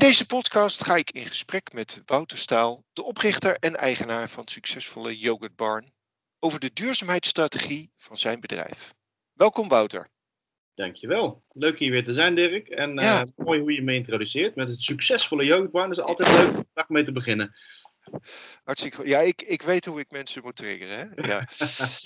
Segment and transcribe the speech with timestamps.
[0.00, 4.52] deze podcast ga ik in gesprek met Wouter Staal, de oprichter en eigenaar van het
[4.52, 5.92] succesvolle Yogurt Barn,
[6.38, 8.94] over de duurzaamheidsstrategie van zijn bedrijf.
[9.32, 10.08] Welkom Wouter.
[10.74, 11.44] Dankjewel.
[11.52, 12.68] Leuk hier weer te zijn, Dirk.
[12.68, 15.88] En uh, mooi hoe je me introduceert met het succesvolle yoghurtbarn.
[15.88, 17.54] Dat is altijd leuk om dag mee te beginnen.
[18.64, 19.06] Hartstikke goed.
[19.06, 20.98] Ja, ik, ik weet hoe ik mensen moet triggeren.
[20.98, 21.28] Hè?
[21.28, 21.48] Ja.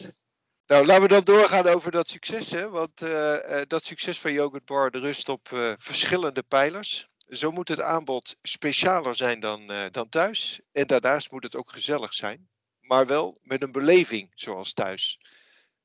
[0.66, 2.50] nou, laten we dan doorgaan over dat succes.
[2.50, 2.68] Hè?
[2.68, 7.08] Want uh, uh, dat succes van Yogurt Bar rust op verschillende pijlers.
[7.28, 10.60] Zo moet het aanbod specialer zijn dan, dan thuis.
[10.72, 12.48] En daarnaast moet het ook gezellig zijn.
[12.80, 15.18] Maar wel met een beleving zoals thuis.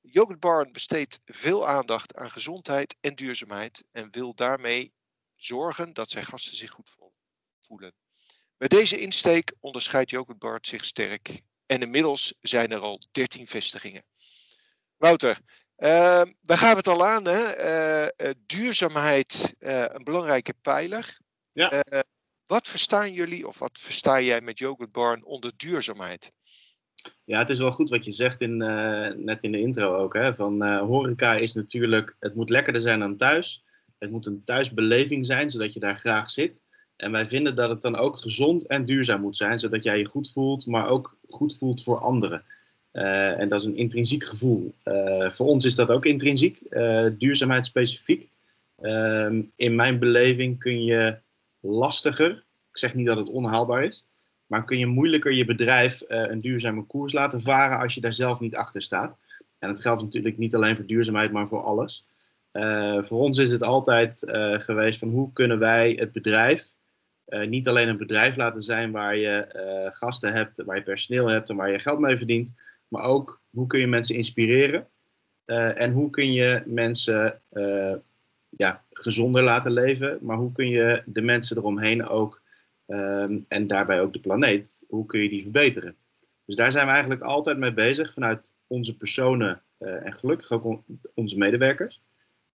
[0.02, 4.94] Yogurt Barn besteedt veel aandacht aan gezondheid en duurzaamheid en wil daarmee
[5.36, 6.98] zorgen dat zijn gasten zich goed
[7.60, 7.94] voelen.
[8.58, 14.04] Met deze insteek onderscheidt Yogurt Barn zich sterk en inmiddels zijn er al 13 vestigingen.
[14.98, 15.40] Wouter,
[15.78, 18.12] uh, we gaven het al aan, hè?
[18.18, 21.18] Uh, duurzaamheid uh, een belangrijke pijler.
[21.54, 21.84] Ja.
[22.46, 26.32] wat verstaan jullie of wat versta jij met Yogurt Barn onder duurzaamheid?
[27.26, 30.14] Ja, het is wel goed wat je zegt in, uh, net in de intro ook.
[30.14, 33.64] Hè, van uh, horeca is natuurlijk, het moet lekkerder zijn dan thuis.
[33.98, 36.62] Het moet een thuisbeleving zijn, zodat je daar graag zit.
[36.96, 40.06] En wij vinden dat het dan ook gezond en duurzaam moet zijn, zodat jij je
[40.06, 42.44] goed voelt, maar ook goed voelt voor anderen.
[42.94, 44.74] Uh, en dat is een intrinsiek gevoel.
[45.28, 46.62] voor ons is dat ook intrinsiek,
[47.18, 48.30] duurzaamheid specifiek.
[48.82, 51.18] Ehm, in mijn beleving kun je
[51.60, 52.32] lastiger,
[52.72, 54.08] ik zeg niet dat het onhaalbaar is,
[54.46, 58.14] maar kun je moeilijker je bedrijf uh, een duurzame koers laten varen als je daar
[58.14, 59.18] zelf niet achter staat.
[59.60, 62.06] En dat geldt natuurlijk niet alleen voor duurzaamheid, maar voor alles.
[62.54, 66.78] Uh, voor ons is het altijd uh, geweest van hoe kunnen wij het bedrijf
[67.46, 69.46] niet alleen een bedrijf laten zijn waar je
[69.94, 72.54] gasten hebt, waar je personeel hebt en waar je geld mee verdient,
[72.88, 74.88] maar ook hoe kun je mensen inspireren
[75.76, 77.42] en hoe kun je mensen
[78.50, 82.42] ja, gezonder laten leven, maar hoe kun je de mensen eromheen ook
[82.92, 84.82] Um, en daarbij ook de planeet.
[84.88, 85.96] Hoe kun je die verbeteren?
[86.46, 90.64] Dus daar zijn we eigenlijk altijd mee bezig vanuit onze personen uh, en gelukkig ook
[90.64, 90.84] on
[91.14, 92.02] onze medewerkers.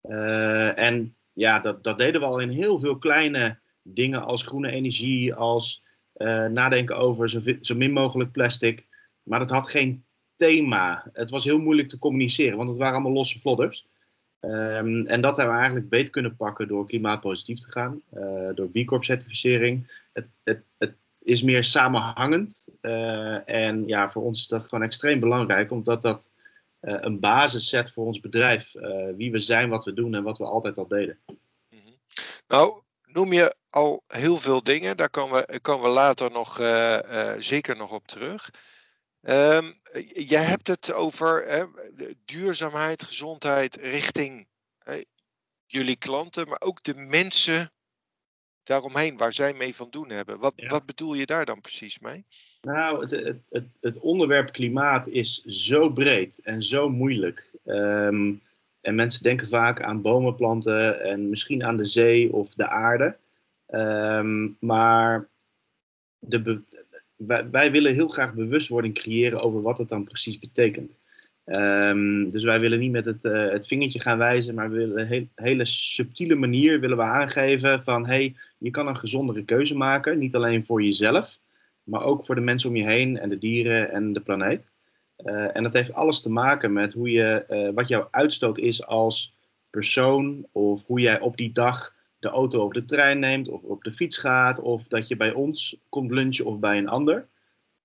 [0.03, 4.71] Uh, en ja, dat, dat deden we al in heel veel kleine dingen als groene
[4.71, 5.83] energie, als
[6.17, 8.87] uh, nadenken over zo, zo, min mogelijk plastic.
[9.23, 10.05] Maar dat had geen
[10.37, 11.11] thema.
[11.13, 13.87] Het was heel moeilijk te communiceren, want het waren allemaal losse vlodders.
[14.45, 18.69] Um, en dat hebben we eigenlijk beter kunnen pakken door klimaatpositief te gaan, uh, door
[18.69, 20.03] B Corp certificering.
[20.13, 25.21] Het, het, het is meer samenhangend uh, en ja, voor ons is dat gewoon extreem
[25.21, 26.31] belangrijk, omdat dat
[26.81, 28.73] uh, een basis zet voor ons bedrijf,
[29.17, 31.19] wie we zijn, wat we doen en wat we altijd al deden.
[31.69, 31.99] -hmm.
[32.49, 36.57] Nou, noem je al heel veel dingen, daar komen we, komen we later nog
[37.39, 38.51] zeker nog op terug.
[39.29, 39.73] Um,
[40.15, 41.65] jij hebt het over hè,
[42.25, 44.47] duurzaamheid, gezondheid richting
[44.79, 45.01] hè,
[45.67, 47.73] jullie klanten, maar ook de mensen
[48.63, 50.39] daaromheen waar zij mee van doen hebben.
[50.39, 50.69] Wat, ja.
[50.69, 52.25] wat bedoel je daar dan precies mee?
[52.61, 57.51] Nou, het, het, het, onderwerp klimaat is zo breed en zo moeilijk.
[57.65, 58.43] Um,
[58.81, 63.17] en mensen denken vaak aan bomen planten en misschien aan de zee of de aarde.
[63.69, 65.29] Um, maar
[66.19, 66.63] de,
[67.51, 70.97] wij, willen heel graag bewustwording creëren over wat het dan precies betekent.
[71.47, 75.13] Um, dus wij willen niet met het, uh, het vingertje gaan wijzen, maar we willen
[75.13, 80.19] een hele subtiele manier willen we aangeven van hey, je kan een gezondere keuze maken.
[80.19, 81.41] Niet alleen voor jezelf,
[81.83, 84.67] maar ook voor de mensen om je heen en de dieren en de planeet.
[85.25, 88.87] Uh, en dat heeft alles te maken met hoe je, uh, wat jouw uitstoot is
[88.87, 89.35] als
[89.71, 91.94] persoon of hoe jij op die dag
[92.25, 95.33] de auto of de trein neemt of op de fiets gaat of dat je bij
[95.33, 97.27] ons komt lunchen of bij een ander.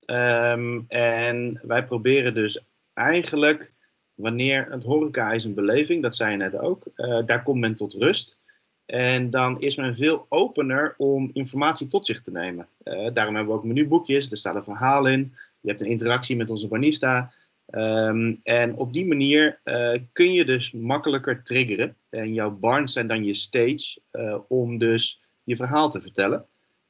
[0.06, 2.64] Um, en wij proberen dus
[2.94, 3.72] eigenlijk,
[4.14, 7.76] wanneer het horeca is een beleving, dat zei je net ook, uh, daar komt men
[7.76, 8.38] tot rust.
[8.86, 12.68] En dan is men veel opener om informatie tot zich te nemen.
[12.84, 15.34] Uh, daarom hebben we ook menuboekjes, er staat een verhaal in.
[15.62, 17.32] Je hebt een interactie met onze barista.
[17.72, 21.96] Um, en op die manier uh, kun je dus makkelijker triggeren.
[22.10, 26.46] En jouw barns zijn dan je stage uh, om dus je verhaal te vertellen.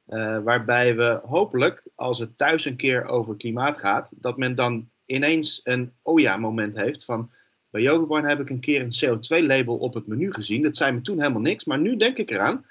[0.08, 4.90] Uh, waarbij we hopelijk, als het thuis een keer over klimaat gaat, dat men dan
[5.06, 7.32] ineens een oh ja moment heeft van
[7.70, 10.64] bij Yogabarn heb ik een keer een CO2-label op het menu gezien.
[10.64, 12.66] Dat zei me toen helemaal niks, maar nu denk ik eraan.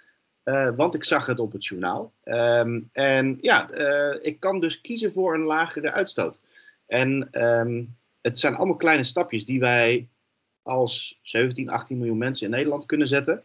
[0.77, 2.13] Want ik zag het op het journaal.
[2.25, 3.71] Um, en ja,
[4.21, 6.41] ik kan dus kiezen voor een lagere uitstoot.
[6.87, 10.09] En um, het zijn allemaal kleine stapjes die wij
[10.63, 13.45] als 17, 18 miljoen mensen in Nederland kunnen zetten.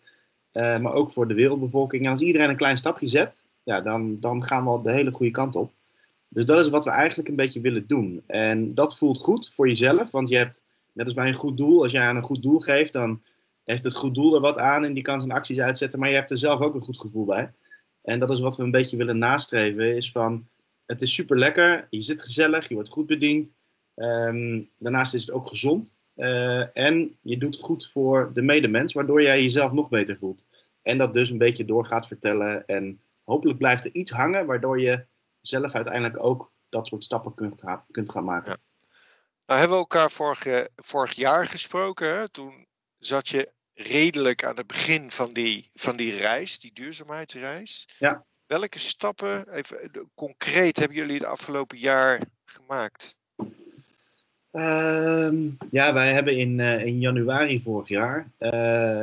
[0.53, 2.05] Uh, maar ook voor de wereldbevolking.
[2.05, 5.31] En als iedereen een klein stapje zet, ja, dan, dan gaan we de hele goede
[5.31, 5.71] kant op.
[6.27, 8.23] Dus dat is wat we eigenlijk een beetje willen doen.
[8.27, 11.83] En dat voelt goed voor jezelf, want je hebt, net als bij een goed doel,
[11.83, 13.21] als jij aan een goed doel geeft, dan
[13.63, 16.15] heeft het goed doel er wat aan en die kan zijn acties uitzetten, maar je
[16.15, 17.53] hebt er zelf ook een goed gevoel bij.
[18.01, 20.47] En dat is wat we een beetje willen nastreven, is van
[20.85, 23.55] het is super lekker, je zit gezellig, je wordt goed bediend.
[23.95, 25.95] Ehm, daarnaast is het ook gezond.
[26.15, 30.45] Uh, en je doet goed voor de medemens, waardoor jij jezelf nog beter voelt.
[30.81, 32.67] En dat dus een beetje door gaat vertellen.
[32.67, 35.05] En hopelijk blijft er iets hangen, waardoor je
[35.41, 38.51] zelf uiteindelijk ook dat soort stappen kunt, kunt gaan maken.
[38.51, 38.85] Ja.
[39.45, 42.17] Nou hebben we elkaar vorig, vorig jaar gesproken.
[42.17, 42.29] Hè?
[42.29, 42.67] Toen
[42.97, 47.87] zat je redelijk aan het begin van die, van die reis, die duurzaamheidsreis.
[47.99, 48.25] Ja.
[48.45, 53.15] Welke stappen, even concreet, hebben jullie de afgelopen jaar gemaakt?
[54.53, 58.49] Ehm, ja, wij hebben in, uh, in januari vorig jaar uh,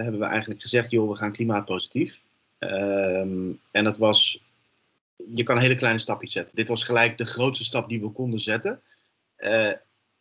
[0.03, 2.21] hebben we eigenlijk gezegd, joh, we gaan klimaatpositief.
[2.59, 4.43] Um, en dat was,
[5.35, 6.57] je kan hele kleine stapjes zetten.
[6.57, 8.81] Dit was gelijk de grootste stap die we konden zetten.
[9.39, 9.71] Uh,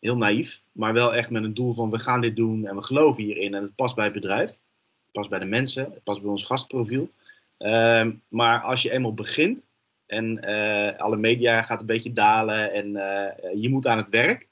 [0.00, 2.82] heel naïef, maar wel echt met een doel van we gaan dit doen en we
[2.82, 4.50] geloven hierin en het past bij het bedrijf.
[4.50, 7.10] Het past bij de mensen, het past bij ons gastprofiel.
[7.58, 9.66] Um, maar als je eenmaal begint
[10.06, 10.40] en
[10.98, 12.92] alle media gaat een beetje dalen en
[13.60, 14.48] je moet aan het werk,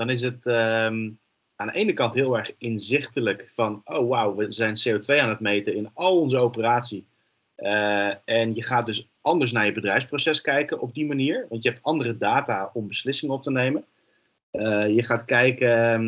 [0.00, 1.18] dan is het um,
[1.56, 5.40] aan de ene kant heel erg inzichtelijk van, oh wauw, we zijn CO2 aan het
[5.40, 7.06] meten in al onze operatie.
[7.56, 11.68] Uh, en je gaat dus anders naar je bedrijfsproces kijken op die manier, want je
[11.68, 13.84] hebt andere data om beslissingen op te nemen.
[14.52, 16.02] Uh, je gaat kijken,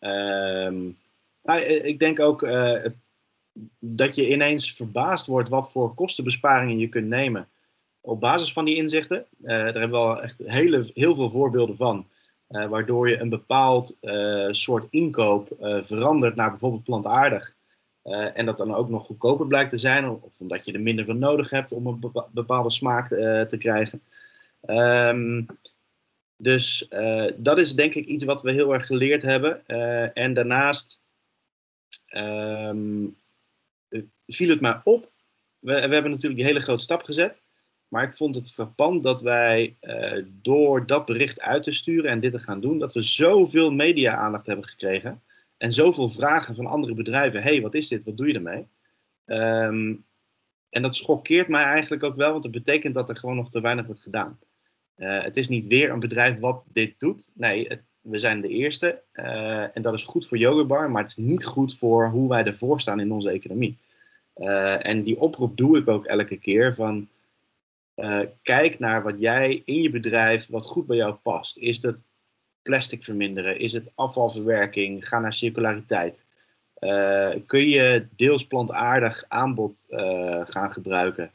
[0.00, 0.98] um,
[1.42, 2.40] nou, ik denk ook
[3.78, 7.48] dat je ineens verbaasd wordt wat voor kostenbesparingen je kunt nemen
[8.00, 9.26] op basis van die inzichten.
[9.38, 12.06] daar hebben we al echt hele, heel veel voorbeelden van.
[12.52, 17.54] Uh, waardoor je een bepaald uh, soort inkoop uh, verandert naar bijvoorbeeld plantaardig.
[18.34, 21.18] en dat dan ook nog goedkoper blijkt te zijn, of omdat je er minder van
[21.18, 23.08] nodig hebt om een bepaalde smaak
[23.48, 24.02] te krijgen.
[24.66, 25.46] Um,
[26.36, 26.88] dus
[27.36, 29.66] dat is denk ik iets wat we heel erg geleerd hebben.
[30.14, 31.00] en daarnaast
[32.14, 33.16] um,
[34.26, 35.10] viel het mij op.
[35.58, 37.42] We, we hebben natuurlijk die hele grote stap gezet.
[37.92, 42.20] Maar ik vond het frappant dat wij uh, door dat bericht uit te sturen en
[42.20, 45.22] dit te gaan doen, dat we zoveel media-aandacht hebben gekregen.
[45.56, 47.42] En zoveel vragen van andere bedrijven.
[47.42, 48.04] hey, wat is dit?
[48.04, 48.66] Wat doe je ermee?
[49.26, 50.04] Um,
[50.70, 53.60] en dat schokkeert mij eigenlijk ook wel, want het betekent dat er gewoon nog te
[53.60, 54.38] weinig wordt gedaan.
[54.96, 57.30] Uh, het is niet weer een bedrijf wat dit doet.
[57.34, 59.02] Nee, we zijn de eerste.
[59.14, 62.44] Uh, en dat is goed voor Yogabar, maar het is niet goed voor hoe wij
[62.44, 63.78] ervoor staan in onze economie.
[64.78, 67.08] en die oproep doe ik ook elke keer van
[67.96, 71.58] uh, kijk naar wat jij in je bedrijf, wat goed bij jou past.
[71.58, 72.02] Is het
[72.62, 73.58] plastic verminderen?
[73.58, 75.08] Is het afvalverwerking?
[75.08, 76.24] Ga naar circulariteit.
[76.78, 81.32] Uh, kun je deels plantaardig aanbod uh, gaan gebruiken?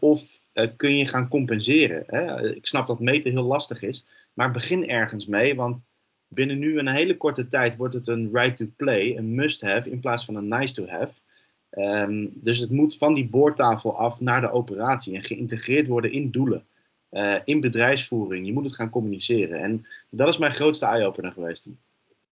[0.00, 0.40] of
[0.76, 2.04] kun je gaan compenseren?
[2.06, 2.54] Hè?
[2.54, 5.86] Ik snap dat meten heel lastig is, maar begin ergens mee, want
[6.28, 9.90] binnen nu een hele korte tijd wordt het een right to play, een must have
[9.90, 11.20] in plaats van een nice to have.
[11.78, 16.30] Um, dus het moet van die boordtafel af naar de operatie en geïntegreerd worden in
[16.30, 16.66] doelen,
[17.10, 18.46] uh, in bedrijfsvoering.
[18.46, 19.62] Je moet het gaan communiceren.
[19.62, 21.66] En dat is mijn grootste eye-opener geweest.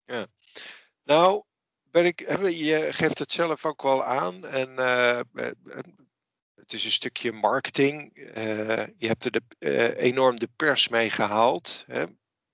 [0.06, 0.26] Ja.
[1.04, 1.42] Nou,
[1.90, 2.20] ben ik,
[2.50, 4.46] je geeft het zelf ook wel aan.
[4.46, 5.20] En uh,
[6.54, 8.10] het is een stukje marketing.
[8.96, 11.84] Je hebt er de, enorm de pers mee gehaald.
[11.86, 12.04] Hè?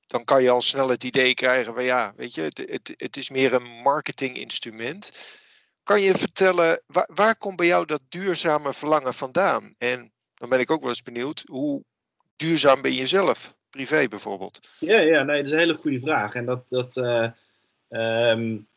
[0.07, 3.17] Dan kan je al snel het idee krijgen van ja, weet je, het, het, het
[3.17, 5.39] is meer een marketinginstrument.
[5.91, 9.75] Kan je vertellen, waar, waar komt bij jou dat duurzame verlangen vandaan?
[9.79, 11.85] En dan ben ik ook wel eens benieuwd, hoe
[12.37, 14.59] duurzaam ben je zelf, privé bijvoorbeeld?
[14.79, 16.35] Ja, ja nee, dat is een hele goede vraag.
[16.35, 17.29] En dat, dat uh,
[18.31, 18.69] um,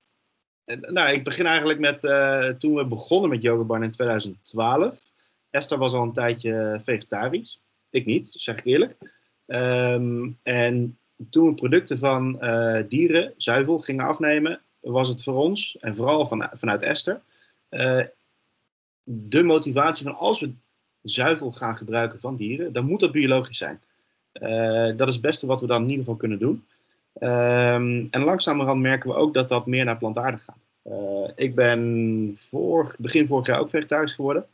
[0.65, 4.99] nou, ik begin eigenlijk met uh, toen we begonnen met Yoga Barn in 2012.
[5.49, 7.61] Esther was al een tijdje vegetarisch.
[7.89, 8.95] Ik niet, zeg ik eerlijk.
[9.47, 10.97] Um, en
[11.29, 16.25] toen we producten van uh, dieren, zuivel, gingen afnemen, was het voor ons, en vooral
[16.25, 17.21] van, vanuit Esther,
[17.69, 18.03] uh,
[19.03, 20.51] de motivatie van als we
[21.01, 23.81] zuivel gaan gebruiken van dieren, dan moet dat biologisch zijn.
[24.33, 26.65] Uh, dat is het beste wat we dan in ieder geval kunnen doen.
[27.19, 30.57] Um, en langzamerhand merken we ook dat dat meer naar plantaardig gaat.
[30.83, 34.45] Uh, ik ben voor, begin vorig jaar ook vegetarisch geworden.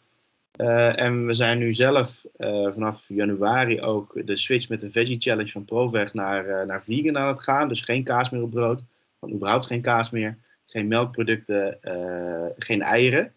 [0.95, 2.25] En we zijn nu zelf
[2.69, 7.27] vanaf januari ook de switch met de Veggie Challenge van Proveg naar, naar vegan aan
[7.27, 7.67] het gaan.
[7.67, 8.83] Dus geen kaas meer op brood.
[9.19, 13.33] Van überhaupt geen kaas meer, geen melkproducten, uh, geen eieren.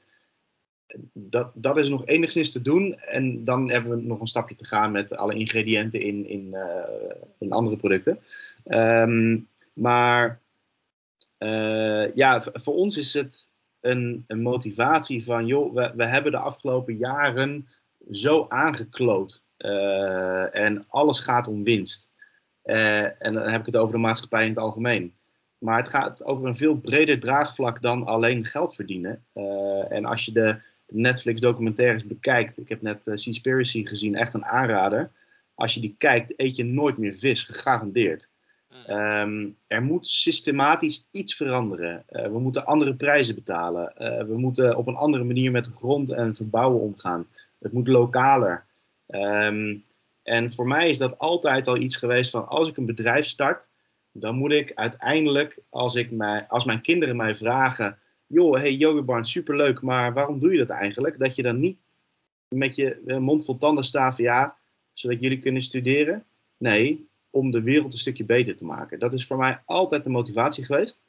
[1.12, 2.94] Dat, dat is nog enigszins te doen.
[2.94, 7.14] En dan hebben we nog een stapje te gaan met alle ingrediënten in, in, uh,
[7.38, 8.18] in andere producten.
[8.64, 10.40] Um, maar
[11.38, 13.48] uh, ja, voor ons is het
[13.80, 17.68] een, een motivatie van, joh, we, we hebben de afgelopen jaren
[18.10, 19.42] zo aangekloot.
[20.52, 22.08] en alles gaat om winst.
[22.62, 25.14] en dan heb ik het over de maatschappij in het algemeen.
[25.62, 29.24] Maar het gaat over een veel breder draagvlak dan alleen geld verdienen.
[29.34, 30.60] Uh, en als je de,
[30.92, 32.58] Netflix documentaires bekijkt.
[32.58, 35.10] Ik heb net uh, Seaspiracy gezien, echt een aanrader.
[35.54, 38.30] Als je die kijkt, eet je nooit meer vis, gegarandeerd.
[38.86, 42.04] Ehm, er moet systematisch iets veranderen.
[42.10, 43.92] Uh, we moeten andere prijzen betalen.
[43.98, 47.26] Uh, we moeten op een andere manier met grond en verbouwen omgaan.
[47.58, 48.64] Het moet lokaler.
[49.06, 49.84] Um,
[50.22, 53.68] en voor mij is dat altijd al iets geweest van als ik een bedrijf start,
[54.12, 59.22] dan moet ik uiteindelijk, als, ik mij, als mijn kinderen mij vragen, joh, hey Yoga
[59.22, 61.18] superleuk, maar waarom doe je dat eigenlijk?
[61.18, 61.78] Dat je dan niet
[62.48, 64.56] met je mond vol tanden staat van ja,
[64.92, 66.24] zodat jullie kunnen studeren.
[66.56, 68.98] Nee, om de wereld een stukje beter te maken.
[68.98, 71.00] Dat is voor mij altijd de motivatie geweest.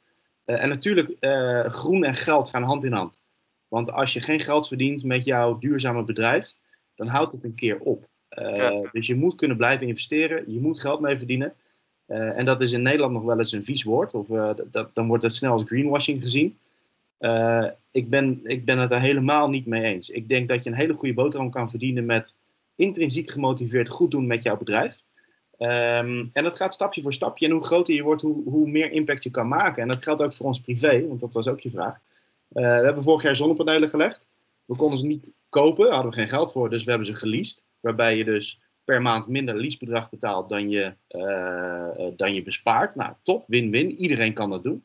[0.46, 3.22] Uh, en natuurlijk, uh, groen en geld gaan hand in hand.
[3.68, 6.54] Want als je geen geld verdient met jouw duurzame bedrijf,
[6.94, 8.08] dan houdt het een keer op.
[8.38, 11.54] Uh, Dus je moet kunnen blijven investeren, je moet geld mee verdienen.
[12.06, 14.28] En dat is in Nederland nog wel eens een vies woord, of
[14.70, 16.58] dat, dan wordt het snel als greenwashing gezien.
[17.90, 20.10] ik, ben, ik ben het er helemaal niet mee eens.
[20.10, 22.34] Ik denk dat je een hele goede boterham kan verdienen met
[22.74, 25.02] intrinsiek gemotiveerd goed doen met jouw bedrijf.
[25.58, 27.46] Um, en dat gaat stapje voor stapje.
[27.46, 29.82] En hoe groter je wordt, hoe, hoe, meer impact je kan maken.
[29.82, 31.98] En dat geldt ook voor ons privé, want dat was ook je vraag.
[32.48, 34.26] We hebben vorig jaar zonnepanelen gelegd.
[34.64, 37.14] We konden ze niet kopen, daar hadden we geen geld voor, dus we hebben ze
[37.14, 37.64] geleased.
[37.80, 42.94] Waarbij je dus per maand minder leasebedrag betaalt dan je, uh, dan je bespaart.
[42.94, 43.92] Nou, top, win-win.
[43.92, 44.84] Iedereen kan dat doen.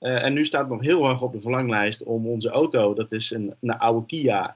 [0.00, 3.30] Uh, en nu staat nog heel erg op de verlanglijst om onze auto, dat is
[3.30, 4.54] een, een oude Kia,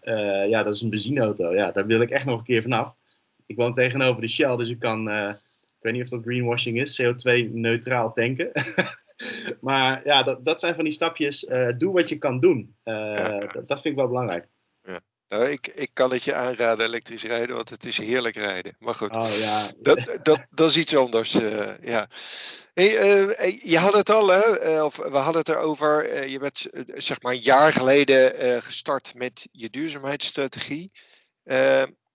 [0.49, 1.55] ja, dat is een benzineauto.
[1.55, 2.95] Ja, daar wil ik echt nog een keer vanaf
[3.47, 5.37] ik woon tegenover de Shell, dus ik kan, ik
[5.81, 8.51] weet niet of dat greenwashing is, CO2-neutraal tanken.
[9.61, 11.51] maar ja, dat, dat zijn van die stapjes.
[11.77, 12.77] Doe wat je kan doen.
[12.85, 13.39] Ja.
[13.39, 14.49] dat, dat, vind ik wel belangrijk.
[15.31, 18.77] Nou, ik, ik kan het je aanraden elektrisch rijden, want het is heerlijk rijden.
[18.79, 19.71] Maar goed, oh, ja.
[19.77, 21.33] dat, dat, dat is iets anders.
[21.81, 22.09] ja.
[22.75, 24.83] Hey, je had het al, hè?
[24.83, 26.29] of we hadden het erover.
[26.29, 30.93] je bent zeg maar een jaar geleden gestart met je duurzaamheidsstrategie.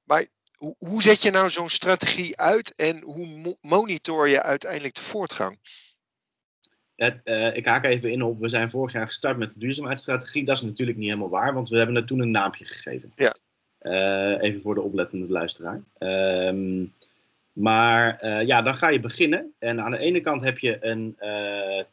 [0.04, 5.02] maar hoe, hoe zet je nou zo'n strategie uit en hoe monitor je uiteindelijk de
[5.02, 5.60] voortgang?
[6.96, 10.46] Het, uh, ik haak even in op, we zijn vorig jaar gestart met de duurzaamheidsstrategie.
[10.46, 13.12] Dat is natuurlijk niet helemaal waar, want we hebben er toen een naampje gegeven.
[13.16, 13.36] Ja.
[13.82, 15.82] Uh, even voor de oplettende luisteraar.
[16.00, 16.94] Um,
[17.54, 19.54] maar uh, ja, dan ga je beginnen.
[19.60, 21.18] En aan de ene kant heb je een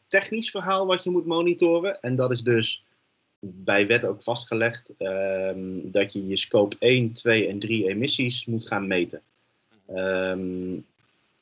[0.07, 2.01] technisch verhaal wat je moet monitoren.
[2.01, 2.83] En dat is dus
[3.45, 8.67] bij wet ook vastgelegd um, dat je je scope 1, 2 en 3 emissies moet
[8.67, 9.21] gaan meten.
[9.89, 10.85] Um,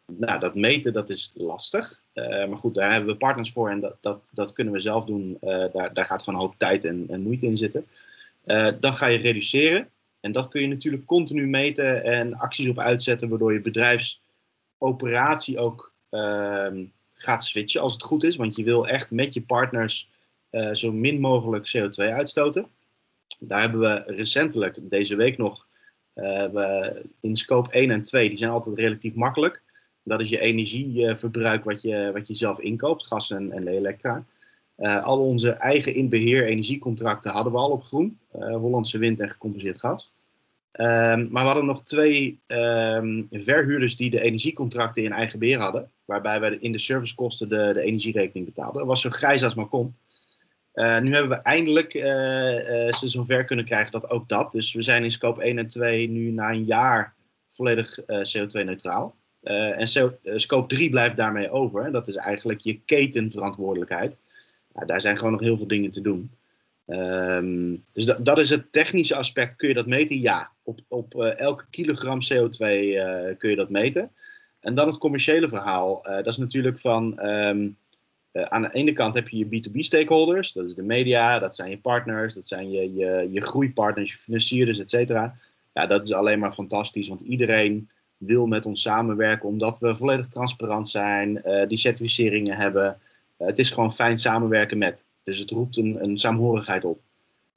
[0.05, 2.00] nou, dat meten dat is lastig.
[2.13, 5.05] Uh, maar goed, daar hebben we partners voor en dat, dat, dat kunnen we zelf
[5.05, 5.37] doen.
[5.41, 7.87] Uh, daar, daar gaat gewoon een hoop tijd en, en moeite in zitten.
[8.45, 9.89] Uh, dan ga je reduceren.
[10.19, 15.93] En dat kun je natuurlijk continu meten en acties op uitzetten, waardoor je bedrijfsoperatie ook
[16.09, 16.83] ehm,
[17.15, 18.35] gaat switchen als het goed is.
[18.35, 20.09] Want je wil echt met je partners
[20.71, 22.67] zo min mogelijk CO2 uitstoten.
[23.39, 25.67] Daar hebben we recentelijk, deze week nog,
[26.13, 29.61] we in scope 1 en 2, die zijn altijd relatief makkelijk.
[30.03, 34.25] Dat is je energieverbruik wat je, wat je zelf inkoopt, gas en, en elektra.
[34.77, 38.19] Uh, al onze eigen inbeheer energiecontracten hadden we al op groen.
[38.31, 40.11] Hollandse wind en gecompenseerd gas.
[40.71, 45.91] Um, maar we hadden nog twee um, verhuurders die de energiecontracten in eigen beheer hadden.
[46.05, 48.77] Waarbij wij in de servicekosten de, de energierekening betaalden.
[48.77, 49.95] Dat was zo grijs als maar kon.
[50.73, 54.51] Uh, nu hebben we eindelijk uh, uh, ze zover kunnen krijgen dat ook dat.
[54.51, 57.15] Dus we zijn in scope 1 en 2 nu na een jaar
[57.47, 59.15] volledig CO2-neutraal.
[59.43, 59.87] En
[60.39, 61.91] scope 3 blijft daarmee over.
[61.91, 64.17] Dat is eigenlijk je ketenverantwoordelijkheid.
[64.73, 66.31] Nou, daar zijn gewoon nog heel veel dingen te doen.
[66.87, 69.55] Um, dus dat, dat is het technische aspect.
[69.55, 70.21] Kun je dat meten?
[70.21, 70.51] Ja.
[70.63, 72.57] Op, op elke kilogram CO2
[73.37, 74.11] kun je dat meten.
[74.59, 76.01] En dan het commerciële verhaal.
[76.03, 77.19] dat is natuurlijk van.
[78.33, 81.55] Uh, aan de ene kant heb je je B2B stakeholders, dat is de media, dat
[81.55, 85.35] zijn je partners, dat zijn je, je, je groeipartners, je financierders, et cetera.
[85.73, 87.89] Ja, dat is alleen maar fantastisch, want iedereen
[88.21, 92.97] wil met ons samenwerken omdat we volledig transparant zijn, uh, die certificeringen hebben.
[93.37, 95.05] Uh, het is gewoon fijn samenwerken met.
[95.23, 96.99] Dus het roept een, een saamhorigheid op.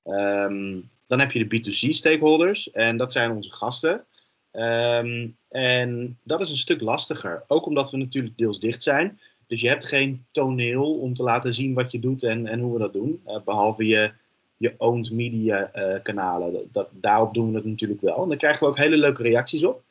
[0.05, 4.05] Um, dan heb je de B2C stakeholders en dat zijn onze gasten.
[4.53, 9.21] Um, en dat is een stuk lastiger, ook omdat we natuurlijk deels dicht zijn.
[9.47, 12.73] Dus je hebt geen toneel om te laten zien wat je doet en, en hoe
[12.73, 13.23] we dat doen.
[13.27, 14.13] Uh, behalve je,
[14.57, 15.71] je owned media
[16.03, 16.69] kanalen.
[16.73, 18.23] Dat, daarop doen we het natuurlijk wel.
[18.23, 19.84] En daar krijgen we ook hele leuke reacties op.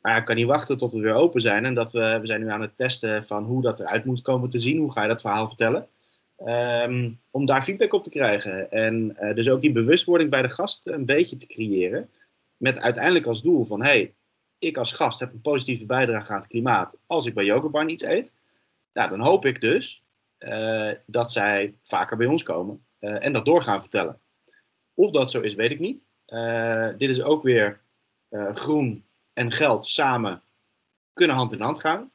[0.00, 1.64] Maar ik kan niet wachten tot we weer open zijn.
[1.64, 4.48] En dat we, we zijn nu aan het testen van hoe dat eruit moet komen
[4.48, 4.78] te zien.
[4.78, 5.88] Hoe ga je dat verhaal vertellen?
[6.44, 8.70] Um, om daar feedback op te krijgen.
[8.70, 12.10] En uh, dus ook die bewustwording bij de gast een beetje te creëren.
[12.56, 14.14] Met uiteindelijk als doel van, hey,
[14.58, 18.02] ik als gast heb een positieve bijdrage aan het klimaat als ik bij Yogabarn iets
[18.02, 18.32] eet.
[18.92, 20.04] Nou, dan hoop ik dus
[20.38, 24.20] uh, dat zij vaker bij ons komen uh, en dat door gaan vertellen.
[24.94, 26.04] Of dat zo is, weet ik niet.
[26.98, 27.80] dit is ook weer
[28.52, 30.42] groen en geld samen
[31.12, 32.10] kunnen hand in hand gaan.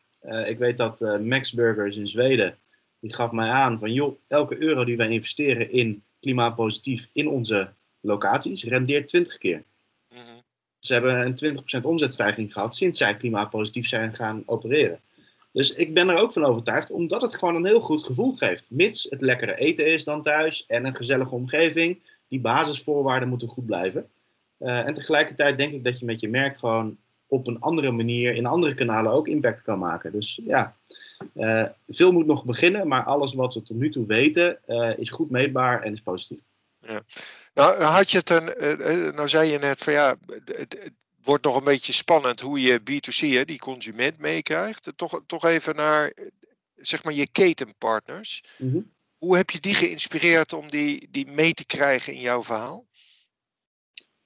[0.45, 2.57] ik weet dat Max Burgers in Zweden,
[2.99, 7.73] die gaf mij aan van joh, elke euro die wij investeren in klimaatpositief in onze
[7.99, 9.63] locaties rendeert 20 keer.
[10.09, 10.21] Mhm.
[10.79, 14.99] Ze hebben een 20% omzetstijging gehad sinds zij klimaatpositief zijn gaan opereren.
[15.51, 18.71] Dus ik ben er ook van overtuigd, omdat het gewoon een heel goed gevoel geeft.
[18.71, 22.01] Mits het lekkere eten is dan thuis en een gezellige omgeving.
[22.27, 24.09] Die basisvoorwaarden moeten goed blijven.
[24.59, 26.97] Uh, en tegelijkertijd denk ik dat je met je merk gewoon
[27.35, 30.11] op een andere manier in andere kanalen ook impact kan maken.
[30.11, 30.75] Dus ja,
[31.33, 35.09] uh, veel moet nog beginnen, maar alles wat we tot nu toe weten uh, is
[35.09, 36.39] goed meetbaar en is positief.
[36.79, 37.01] Ja.
[37.53, 38.45] Nou, had je het een,
[39.15, 40.15] nou zei je net van ja,
[40.45, 40.91] het,
[41.25, 44.93] wordt nog een beetje spannend hoe je B2C, hè, die consument, meekrijgt.
[44.95, 46.13] Toch, toch even naar
[46.75, 48.43] zeg maar je ketenpartners.
[48.57, 48.79] Mhm.
[49.17, 52.85] Hoe heb je die geïnspireerd om die, die mee te krijgen in jouw verhaal?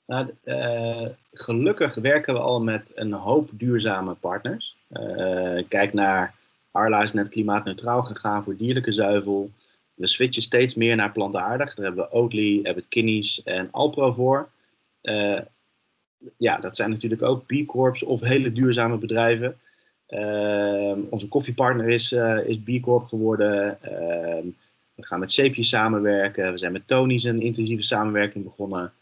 [0.10, 4.76] Nou, uh, gelukkig werken we al met een hoop duurzame partners.
[4.92, 6.34] Uh, kijk naar
[6.72, 9.52] Arla is net klimaatneutraal gegaan voor dierlijke zuivel.
[9.94, 11.74] We switchen steeds meer naar plantaardig.
[11.76, 14.50] Daar hebben we Oatly, hebben Kinnies en Alpro voor.
[15.02, 15.40] Uh,
[16.38, 19.58] ja, dat zijn natuurlijk ook B Corps of hele duurzame bedrijven.
[21.10, 22.12] Onze koffiepartner is,
[22.46, 23.78] is B Corp geworden.
[24.96, 26.52] We gaan met Sepje samenwerken.
[26.52, 28.94] We zijn met Tony's een intensieve samenwerking begonnen.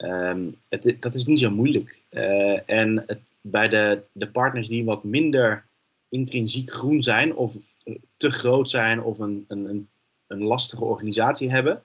[0.00, 1.98] Ehm, het, dat is niet zo moeilijk.
[2.10, 3.06] Uh, en
[3.40, 5.64] bij de, de partners die wat minder
[6.08, 7.56] intrinsiek groen zijn, of
[8.16, 9.88] te groot zijn, of een, een,
[10.26, 11.82] een lastige organisatie hebben,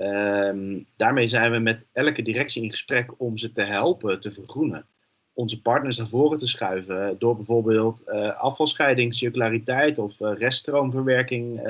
[0.00, 4.86] Um, daarmee zijn we met elke directie in gesprek om ze te helpen te vergroenen.
[5.32, 11.60] Onze partners naar voren te schuiven door bijvoorbeeld uh, afvalscheiding, circulariteit of reststroomverwerking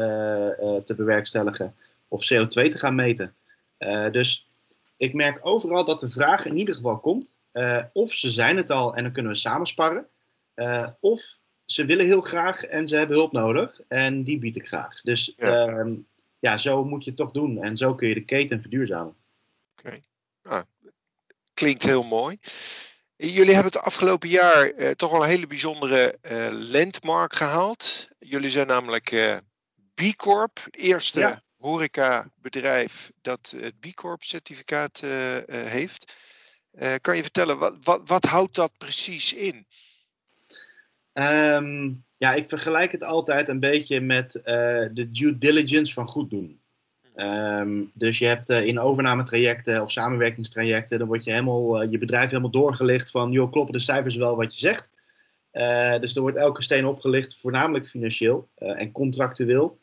[0.85, 1.75] te bewerkstelligen
[2.09, 3.35] of CO2 te gaan meten.
[4.11, 4.48] dus
[4.99, 7.39] ik merk overal dat de vraag in ieder geval komt.
[7.93, 10.07] of ze zijn het al en dan kunnen we samensparren.
[11.01, 15.01] of ze willen heel graag en ze hebben hulp nodig en die bied ik graag.
[15.01, 15.67] Dus ja.
[15.67, 15.95] Ehm,
[16.39, 17.63] ja, zo moet je het toch doen.
[17.63, 19.15] En zo kun je de keten verduurzamen.
[19.79, 20.01] Oké,
[20.43, 20.65] nou,
[21.55, 22.39] klinkt heel mooi.
[23.17, 26.19] Jullie hebben het afgelopen jaar eh, toch wel een hele bijzondere
[26.53, 28.09] landmark gehaald.
[28.19, 29.41] Jullie zijn namelijk
[29.95, 31.43] B Corp, eerste ja.
[31.59, 35.01] Horecabedrijf dat het B Corp certificaat
[35.47, 36.17] heeft.
[37.01, 39.67] kan je vertellen, wat, wat, wat houdt dat precies in?
[41.13, 44.33] Um, ja, ik vergelijk het altijd een beetje met
[44.93, 46.61] de due diligence van goed doen.
[47.17, 52.31] Um, dus je hebt uh, in overnametrajecten of samenwerkingstrajecten, dan wordt je, helemaal, je bedrijf
[52.31, 54.91] helemaal doorgelicht van, joh, kloppen de cijfers wel wat je zegt?
[56.01, 59.79] dus er wordt elke steen opgelicht, voornamelijk financieel en contractueel.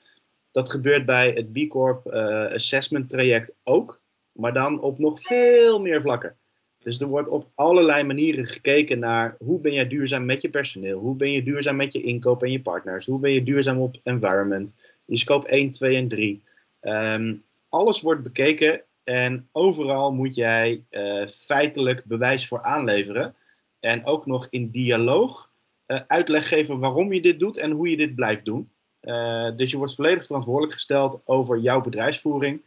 [0.55, 6.01] Dat gebeurt bij het B Corp assessment traject ook, maar dan op nog veel meer
[6.01, 6.37] vlakken.
[6.85, 10.99] Dus er wordt op allerlei manieren gekeken naar hoe ben jij duurzaam met je personeel,
[10.99, 13.95] hoe ben je duurzaam met je inkoop en je partners, hoe ben je duurzaam op
[14.03, 16.43] environment, je scope 1, 2 en 3.
[16.81, 17.35] Um, ehm,
[17.69, 23.35] alles wordt bekeken en overal moet jij uh, feitelijk bewijs voor aanleveren.
[23.79, 25.51] En ook nog in dialoog
[25.87, 28.69] uh, uitleg geven waarom je dit doet en hoe je dit blijft doen.
[29.05, 32.61] Uh, dus je wordt volledig verantwoordelijk gesteld over jouw bedrijfsvoering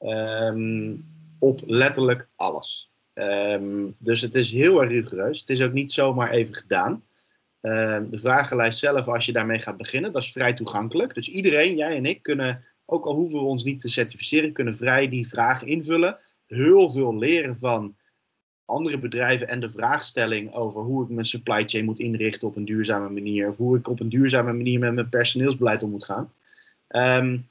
[0.00, 1.04] um,
[1.38, 2.90] op letterlijk alles.
[3.14, 5.40] Um, dus het is heel erg rigoureus.
[5.40, 7.04] Het is ook niet zomaar even gedaan.
[7.60, 11.14] Um, de vragenlijst zelf, als je daarmee gaat beginnen, dat is vrij toegankelijk.
[11.14, 14.76] Dus iedereen, jij en ik, kunnen, ook al hoeven we ons niet te certificeren, kunnen
[14.76, 16.18] vrij die vragen invullen.
[16.46, 17.96] Heel veel leren van
[18.70, 22.64] andere bedrijven en de vraagstelling over hoe ik mijn supply chain moet inrichten op een
[22.64, 23.48] duurzame manier.
[23.48, 26.32] Of hoe ik op een duurzame manier met mijn personeelsbeleid om moet gaan.
[26.88, 27.48] Um,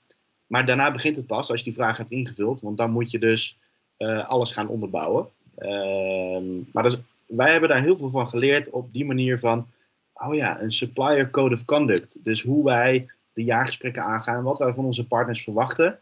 [0.48, 2.62] maar daarna begint het pas als je die vraag hebt ingevuld.
[2.62, 3.58] Want dan moet je dus
[3.98, 5.30] uh, alles gaan onderbouwen.
[5.56, 9.68] Ehm, maar dus, wij hebben daar heel veel van geleerd op die manier van,
[10.14, 12.24] oh ja, een supplier code of conduct.
[12.24, 16.00] Dus hoe wij de jaargesprekken aangaan, wat wij van onze partners verwachten,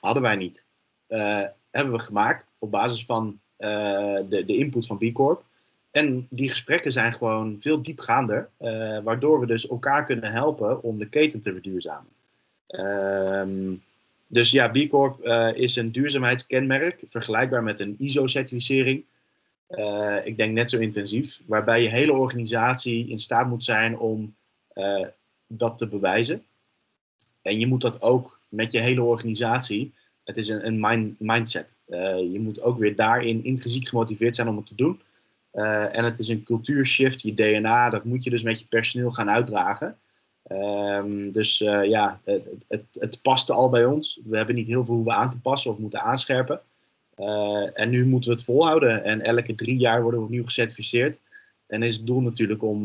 [0.00, 0.64] hadden wij niet.
[1.08, 3.40] Uh, hebben we gemaakt op basis van
[4.28, 5.42] de, de input van B Corp.
[5.90, 10.98] En die gesprekken zijn gewoon veel diepgaander, uh, waardoor we dus elkaar kunnen helpen om
[10.98, 12.10] de keten te verduurzamen.
[12.68, 13.82] Um,
[14.26, 19.04] dus ja, B Corp uh, is een duurzaamheidskenmerk, vergelijkbaar met een ISO-certificering.
[20.24, 24.34] Ik denk net zo intensief, waarbij je hele organisatie in staat moet zijn om
[25.46, 26.44] dat te bewijzen.
[27.42, 29.92] En je moet dat ook met je hele organisatie.
[30.24, 31.74] Het is een, een mind, mindset.
[32.32, 35.00] je moet ook weer daarin intrinsiek gemotiveerd zijn om het te doen.
[35.92, 39.30] en het is een cultuurshift, je DNA, dat moet je dus met je personeel gaan
[39.30, 39.98] uitdragen.
[40.52, 44.20] Um, dus uh, ja, het, het, het, paste al bij ons.
[44.24, 46.60] We hebben niet heel veel hoeven aan te passen of moeten aanscherpen.
[47.74, 49.04] en nu moeten we het volhouden.
[49.04, 51.20] En elke drie jaar worden we opnieuw gecertificeerd.
[51.66, 52.84] En is het doel natuurlijk om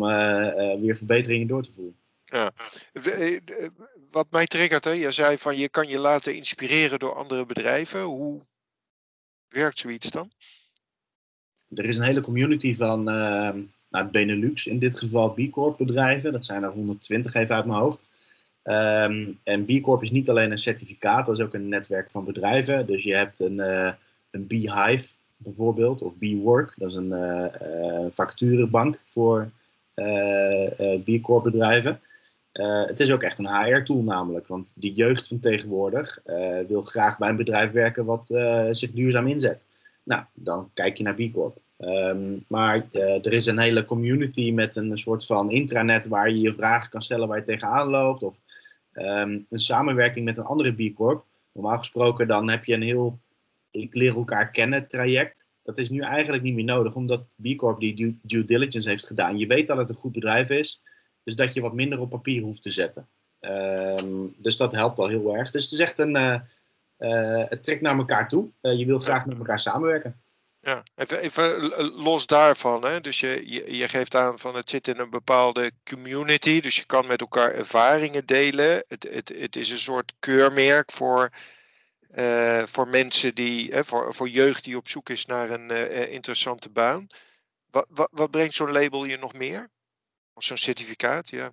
[0.82, 1.96] weer verbeteringen door te voeren.
[2.26, 2.52] Ja.
[4.12, 4.92] Wat mij triggert, hè?
[4.92, 8.02] je zei van je kan je laten inspireren door andere bedrijven.
[8.02, 8.42] Hoe
[9.48, 10.32] werkt zoiets dan?
[11.76, 13.50] Er is een hele community van uh,
[13.90, 16.32] nou, Benelux, in dit geval B Corp bedrijven.
[16.32, 18.10] Dat zijn er 120 even uit mijn hoofd.
[18.64, 22.26] Ehm, en B Corp is niet alleen een certificaat, dat is ook een netwerk van
[22.26, 22.86] bedrijven.
[22.86, 23.92] Dus je hebt een, uh,
[24.32, 29.52] een Beehive bijvoorbeeld, of B-Work, dat is een uh, vacaturebank voor
[31.04, 32.02] B Corp bedrijven.
[32.62, 36.20] Het is ook echt een HR-tool namelijk, want die jeugd van tegenwoordig
[36.68, 38.26] wil graag bij een bedrijf werken wat
[38.72, 39.66] zich duurzaam inzet.
[40.04, 41.58] Nou, dan kijk je naar B Corp.
[41.78, 46.54] Ehm, maar er is een hele community met een soort van intranet waar je je
[46.54, 48.24] vragen kan stellen waar je tegenaan loopt.
[48.24, 48.40] Of
[49.00, 51.26] Ehm, een samenwerking met een andere B Corp.
[51.54, 53.20] Normaal gesproken dan heb je een heel
[53.72, 55.46] ik leer elkaar kennen traject.
[55.64, 59.38] Dat is nu eigenlijk niet meer nodig, omdat B Corp die due, diligence heeft gedaan.
[59.38, 60.82] Je weet dat het een goed bedrijf is,
[61.30, 63.08] dus dat je wat minder op papier hoeft te zetten.
[63.40, 65.52] Ehm, dus dat helpt al heel erg.
[65.52, 66.16] Dus het is echt een,
[67.00, 68.50] uh, het trekt naar elkaar toe.
[68.62, 70.22] Uh, je wil graag met elkaar samenwerken.
[70.62, 72.86] Ja, even, even los daarvan.
[72.86, 73.02] Hè?
[73.02, 76.60] Dus je, je, je, geeft aan van het zit in een bepaalde community.
[76.60, 78.84] Dus je kan met elkaar ervaringen delen.
[78.88, 81.30] Het, het, het is een soort keurmerk voor,
[82.66, 85.70] voor mensen die, hè, voor, voor jeugd die op zoek is naar een
[86.12, 87.08] interessante baan.
[87.72, 89.70] Wat, wat, wat brengt zo'n label je nog meer?
[90.44, 91.52] Zo'n certificaat, ja.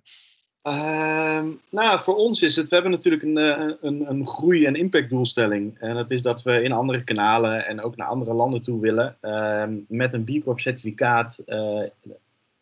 [0.67, 4.75] Uh, nou, voor ons is het, we hebben natuurlijk een, eh, een, een groei- en
[4.75, 5.77] impactdoelstelling.
[5.79, 9.17] En dat is dat we in andere kanalen en ook naar andere landen toe willen.
[9.21, 11.43] Uh, met een B Corp certificaat.
[11.45, 11.83] Uh,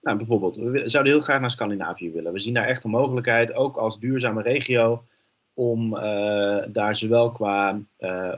[0.02, 2.34] nou, bijvoorbeeld, we zouden heel graag naar Scandinavië willen.
[2.34, 5.04] We zien daar echt een mogelijkheid, ook als duurzame regio,
[5.54, 7.80] om uh, daar zowel qua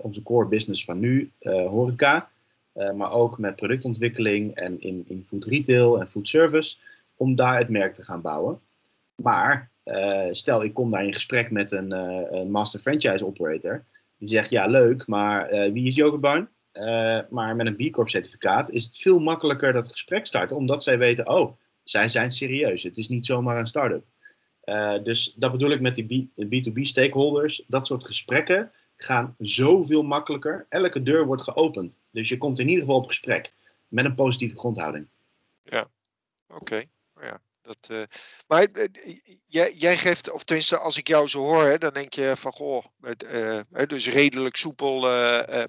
[0.02, 2.30] onze core business van nu, horeca,
[2.96, 6.78] maar ook met productontwikkeling en in, in food retail en food service,
[7.18, 8.62] om daar het merk te gaan bouwen.
[9.16, 13.86] Maar uh, stel, ik kom daar in gesprek met een, uh, een, master franchise operator.
[14.18, 16.50] Die zegt, ja leuk, maar uh, wie is Yoghurtbarn?
[17.30, 20.58] maar met een B Corp certificaat is het veel makkelijker dat gesprek starten.
[20.58, 22.84] Omdat zij weten, oh, zij zijn serieus.
[22.84, 24.06] Het is niet zomaar een start-up.
[25.04, 27.64] dus dat bedoel ik met die B2B stakeholders.
[27.68, 30.66] Dat soort gesprekken gaan zoveel makkelijker.
[30.70, 32.02] Elke deur wordt geopend.
[32.12, 33.54] Dus je komt in ieder geval op gesprek.
[33.88, 35.08] Met een positieve grondhouding.
[35.64, 35.88] Ja,
[36.48, 36.84] oké.
[37.22, 37.42] Ja.
[37.62, 38.04] Dat, uh,
[38.48, 42.14] maar uh, jij, jij, geeft, of tenminste als ik jou zo hoor, hè, dan denk
[42.14, 45.00] je van goh, het, uh, dus redelijk soepel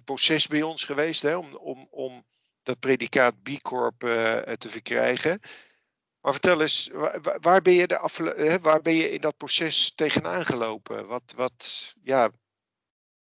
[0.05, 2.25] proces bij ons geweest hè, om, om, om
[2.63, 3.99] dat predicaat B Corp
[4.59, 5.41] te verkrijgen.
[6.21, 9.95] Maar vertel eens, waar, waar ben je de afle waar ben je in dat proces
[9.95, 11.07] tegenaan gelopen?
[11.07, 12.31] Wat, wat, ja,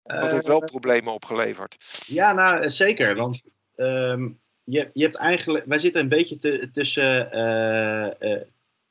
[0.02, 2.02] wat heeft wel problemen opgeleverd?
[2.06, 3.16] Ja, nou zeker.
[3.16, 7.28] Want um, je, je hebt eigenlijk, wij zitten een beetje tussen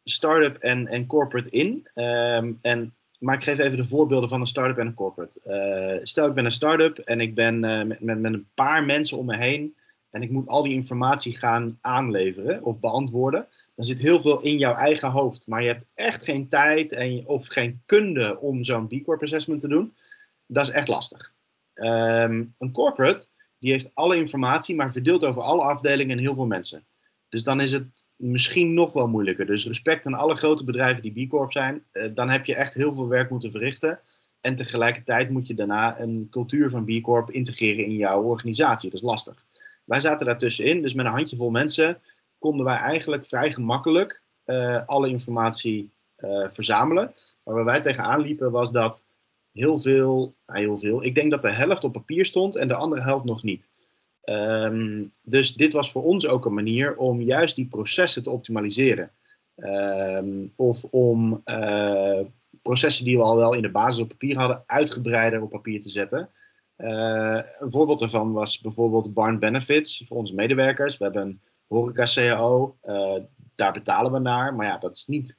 [0.04, 1.88] start-up en, en corporate in.
[1.94, 5.42] Ehm, en, maar ik geef even de voorbeelden van een start-up en een corporate.
[5.46, 9.18] Uh, stel, ik ben een start-up en ik ben met, met, met een paar mensen
[9.18, 9.76] om me heen.
[10.10, 13.48] En ik moet al die informatie gaan aanleveren of beantwoorden.
[13.76, 15.48] Dan zit heel veel in jouw eigen hoofd.
[15.48, 19.62] Maar je hebt echt geen tijd en, of geen kunde om zo'n B Corp assessment
[19.62, 19.94] te doen.
[20.46, 21.34] Dat is echt lastig.
[21.76, 23.28] Um, een corporate
[23.60, 26.86] die heeft alle informatie, maar verdeeld over alle afdelingen en heel veel mensen.
[27.30, 29.46] Dus dan is het misschien nog wel moeilijker.
[29.46, 31.84] Dus respect aan alle grote bedrijven die B Corp zijn.
[31.94, 34.00] Uh, dan heb je echt heel veel werk moeten verrichten.
[34.42, 38.90] En tegelijkertijd moet je daarna een cultuur van B Corp integreren in jouw organisatie.
[38.90, 39.46] Dat is lastig.
[39.84, 42.02] Wij zaten daartussenin, dus met een handjevol mensen
[42.40, 47.14] konden wij eigenlijk vrij gemakkelijk uh, alle informatie uh, verzamelen.
[47.44, 49.04] Maar waar wij tegenaan liepen was dat
[49.58, 53.02] heel veel, heel veel, ik denk dat de helft op papier stond en de andere
[53.02, 53.70] helft nog niet.
[54.24, 59.12] Um, dus dit was voor ons ook een manier om juist die processen te optimaliseren.
[59.56, 62.20] Um, of om uh,
[62.62, 65.90] processen die we al wel in de basis op papier hadden, uitgebreider op papier te
[65.90, 66.30] zetten.
[66.78, 70.98] Uh, een voorbeeld daarvan was bijvoorbeeld Barn Benefits voor onze medewerkers.
[70.98, 73.16] We hebben een horeca-CAO, uh,
[73.56, 75.38] daar betalen we naar, maar ja, dat is niet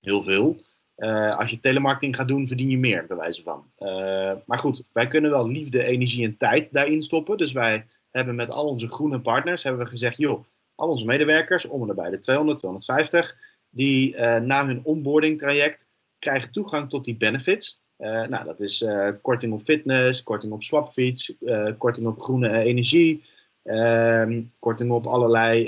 [0.00, 0.56] heel veel.
[0.96, 3.64] Uh, als je telemarketing gaat doen, verdien je meer, bij wijze van.
[3.78, 7.36] Uh, maar goed, wij kunnen wel liefde, energie en tijd daarin stoppen.
[7.36, 11.64] Dus wij hebben met al onze groene partners hebben we gezegd, joh, al onze medewerkers,
[11.64, 13.36] om en bij de 200, 250,
[13.70, 17.84] die uh, na hun onboarding traject krijgen toegang tot die benefits.
[17.98, 18.84] Nou, dat is
[19.22, 21.34] korting op fitness, korting op swapfiets,
[21.78, 23.24] korting op groene energie,
[23.62, 25.64] ehm, korting op allerlei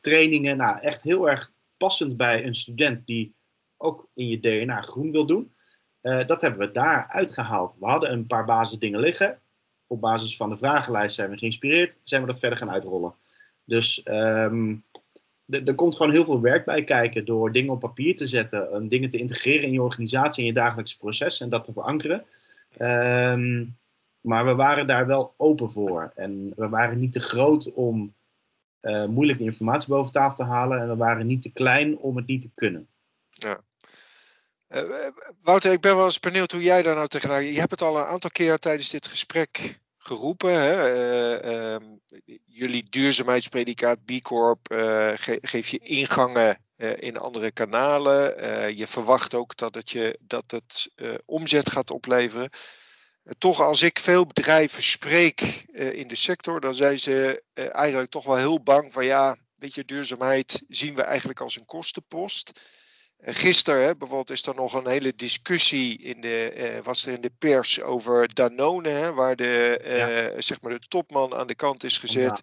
[0.00, 0.56] trainingen.
[0.56, 3.34] Nou, echt heel erg passend bij een student die
[3.76, 5.52] ook in je DNA groen wil doen.
[6.00, 7.76] dat hebben we daar uitgehaald.
[7.80, 9.38] We hadden een paar basisdingen liggen
[9.86, 13.14] op basis van de vragenlijst zijn we geïnspireerd, zijn we dat verder gaan uitrollen.
[13.64, 14.76] Dus ehm,
[15.46, 19.10] er komt gewoon heel veel werk bij kijken door dingen op papier te zetten, dingen
[19.10, 22.24] te integreren in je organisatie, in je dagelijkse proces en dat te verankeren.
[22.76, 23.64] Ehm,
[24.20, 26.10] maar we waren daar wel open voor.
[26.14, 28.14] En we waren niet te groot om
[28.82, 30.80] uh, moeilijke informatie boven tafel te halen.
[30.80, 32.86] En we waren niet te klein om het niet te kunnen.
[33.34, 33.60] Ja.
[34.68, 35.08] Uh,
[35.42, 37.44] Wouter, ik ben wel eens benieuwd hoe jij daar nou tegenaan.
[37.44, 40.60] Je hebt het al een aantal keer tijdens dit gesprek geroepen.
[40.60, 40.94] Hè?
[41.44, 42.00] Uh, um,
[42.46, 44.66] jullie duurzaamheidspredicaat B Corp
[45.14, 48.76] ge geeft je ingangen in andere kanalen.
[48.76, 50.90] je verwacht ook dat het, je, dat het
[51.24, 52.50] omzet gaat opleveren
[53.38, 55.40] toch als ik veel bedrijven spreek
[55.72, 59.84] in de sector, dan zijn ze eigenlijk toch wel heel bang van ja, weet je,
[59.84, 62.60] duurzaamheid zien we eigenlijk als een kostenpost.
[63.18, 67.32] Uh, gisteren bijvoorbeeld is er nog een hele discussie in de, was er in de
[67.38, 70.40] pers over Danone, hè, waar de, ja.
[70.40, 72.40] zeg maar de topman aan de kant is gezet.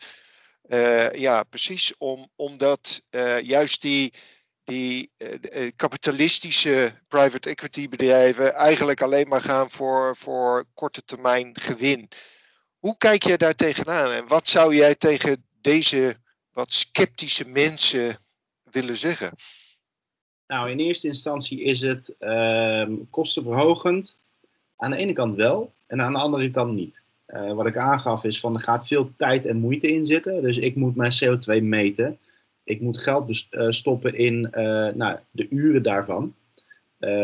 [0.68, 3.04] Ja, ja precies, om, omdat
[3.42, 4.14] juist die
[4.64, 12.10] die uh, kapitalistische private equity bedrijven eigenlijk alleen maar gaan voor, voor korte termijn gewin.
[12.78, 16.18] Hoe kijk jij daar tegenaan en wat zou jij tegen deze
[16.52, 18.20] wat sceptische mensen
[18.64, 19.32] willen zeggen?
[20.52, 24.20] Nou, in eerste instantie is het uh, kostenverhogend.
[24.78, 27.02] Aan de ene kant wel en aan de andere kant niet.
[27.28, 30.42] Uh, wat ik aangaf is van er gaat veel tijd en moeite in zitten.
[30.42, 32.18] Dus ik moet mijn CO2 meten.
[32.64, 36.36] Ik moet geld uh, stoppen in uh, nou, de uren daarvan.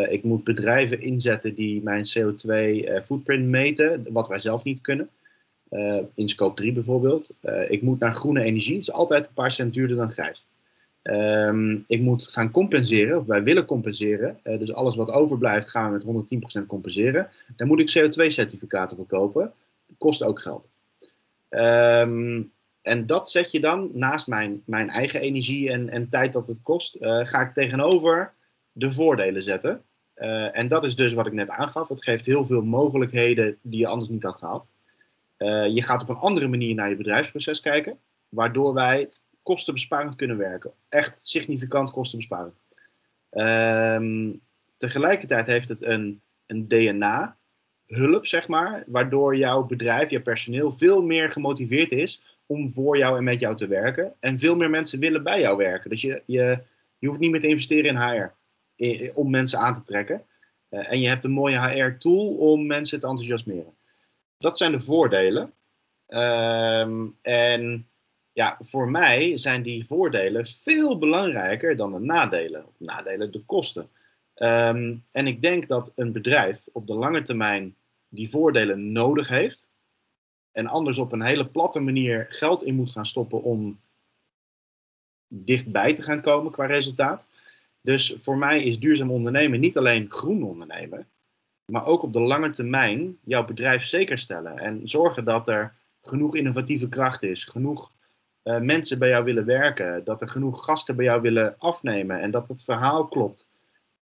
[0.10, 5.10] Ik moet bedrijven inzetten die mijn CO2-footprint meten, wat wij zelf niet kunnen.
[6.14, 7.32] in scope 3 bijvoorbeeld.
[7.68, 10.46] ik moet naar groene energie, het is altijd een paar cent duurder dan grijs.
[11.12, 14.40] Um, ik moet gaan compenseren, of wij willen compenseren.
[14.44, 17.30] dus alles wat overblijft gaan we met 110% compenseren.
[17.56, 19.54] Dan moet ik CO2-certificaten verkopen.
[19.98, 20.72] Kost ook geld.
[21.50, 26.48] Um, en dat zet je dan naast mijn, mijn eigen energie en, en tijd dat
[26.48, 28.34] het kost, uh, ga ik tegenover
[28.72, 29.82] de voordelen zetten.
[30.18, 31.90] Uh, en dat is dus wat ik net aangaf.
[31.90, 34.72] Het geeft heel veel mogelijkheden die je anders niet had gehad.
[35.74, 37.98] Je gaat op een andere manier naar je bedrijfsproces kijken,
[38.30, 39.10] waardoor wij
[39.48, 40.72] kostenbesparend kunnen werken.
[40.90, 42.54] Echt significant kostenbesparend.
[43.30, 44.34] Ehm,
[44.78, 51.32] tegelijkertijd heeft het een, een DNA-hulp, zeg maar, waardoor jouw bedrijf, je personeel veel meer
[51.32, 54.14] gemotiveerd is om voor jou en met jou te werken.
[54.20, 55.90] En veel meer mensen willen bij jou werken.
[55.90, 56.64] Dus je, je,
[56.98, 58.36] je hoeft niet meer te investeren in HR
[59.14, 60.26] om mensen aan te trekken.
[60.70, 63.74] Uh, en je hebt een mooie HR-tool om mensen te enthousiasmeren.
[64.38, 65.54] Dat zijn de voordelen.
[66.08, 67.88] Um, en
[68.38, 72.68] ja, voor mij zijn die voordelen veel belangrijker dan de nadelen.
[72.68, 73.90] Of nadelen, de kosten.
[74.36, 77.76] Um, en ik denk dat een bedrijf op de lange termijn
[78.10, 79.68] die voordelen nodig heeft
[80.52, 83.80] en anders op een hele platte manier geld in moet gaan stoppen om
[85.28, 87.26] dichtbij te gaan komen qua resultaat.
[87.82, 91.08] Dus voor mij is duurzaam ondernemen niet alleen groen ondernemen,
[91.72, 96.36] maar ook op de lange termijn jouw bedrijf zeker stellen en zorgen dat er genoeg
[96.36, 97.96] innovatieve kracht is, genoeg
[98.48, 102.32] uh, mensen bij jou willen werken, dat er genoeg gasten bij jou willen afnemen en
[102.32, 103.50] dat het verhaal klopt.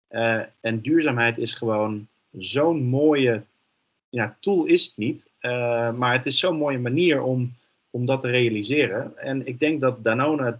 [0.09, 3.43] Uh, en duurzaamheid is gewoon zo'n mooie
[4.09, 5.27] ja, tool is het niet.
[5.41, 7.53] Uh, maar het is zo'n mooie manier om,
[7.89, 9.17] om dat te realiseren.
[9.17, 10.59] En ik denk dat Danone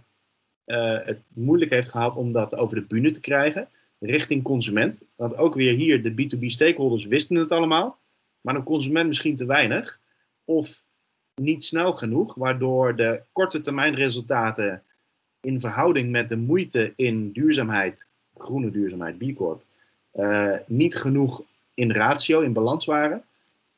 [1.04, 3.68] het moeilijk heeft gehad om dat over de bühne te krijgen.
[3.98, 5.02] Richting consument.
[5.16, 7.98] Want ook weer hier, de B2B stakeholders wisten het allemaal.
[8.40, 10.00] Maar de consument misschien te weinig.
[10.44, 10.83] Of
[11.34, 12.34] niet snel genoeg.
[12.34, 14.82] Waardoor de korte termijn resultaten
[15.40, 19.62] in verhouding met de moeite in duurzaamheid, groene duurzaamheid, B Corp,
[20.14, 21.44] uh, niet genoeg
[21.74, 23.24] in ratio, in balans waren.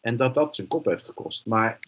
[0.01, 1.47] En dat dat zijn kop heeft gekost.
[1.47, 1.79] Maar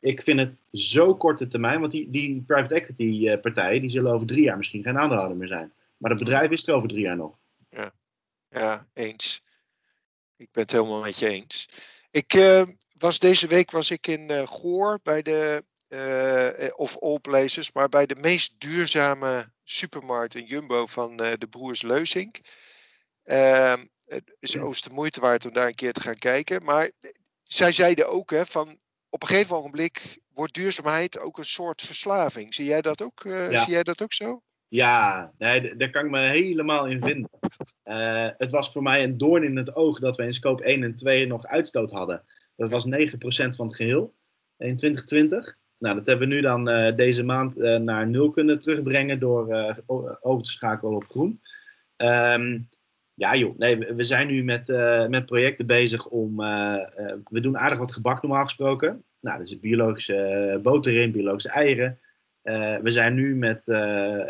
[0.00, 4.12] ik vind het zo korte termijn, want die, die private equity eh, partijen die zullen
[4.12, 5.72] over drie jaar misschien geen aandeelhouder meer zijn.
[5.96, 7.34] Maar het bedrijf is er over drie jaar nog.
[7.70, 7.92] Ja,
[8.50, 9.42] ja eens.
[10.36, 11.68] Ik ben het helemaal met je eens.
[12.10, 12.62] Ik uh,
[12.98, 17.88] was deze week was ik in uh, Goor bij de, uh, of all places, maar
[17.88, 22.40] bij de meest duurzame supermarkt in Jumbo van de broers Leusink.
[23.22, 26.64] Ehm, het is oost de moeite waard om daar een keer te gaan kijken.
[26.64, 26.90] Maar
[27.42, 32.54] zij zeiden ook hè, van op een gegeven ogenblik wordt duurzaamheid ook een soort verslaving.
[32.54, 33.20] Zie jij dat ook,
[33.50, 34.42] zie jij dat ook zo?
[34.70, 37.30] Ja, nee, daar kan ik me helemaal in vinden.
[37.84, 40.82] Uh, het was voor mij een doorn in het oog dat we in scope 1
[40.82, 42.24] en 2 nog uitstoot hadden.
[42.56, 42.88] Dat was 9%
[43.56, 44.14] van het geheel
[44.56, 45.56] in 2020.
[45.78, 49.74] Nou, dat hebben we nu dan uh, deze maand naar nul kunnen terugbrengen door
[50.20, 51.40] over te schakelen op groen.
[51.96, 52.68] Um,
[53.14, 54.68] ja joh, nee, we zijn nu met,
[55.08, 56.36] met projecten bezig om...
[57.24, 59.04] We doen aardig wat gebak normaal gesproken.
[59.20, 62.00] Nou, zit biologische boter in, biologische eieren.
[62.82, 63.66] We zijn nu met,